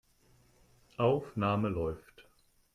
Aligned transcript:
Aufnahme 0.97 1.69
läuft. 1.69 2.27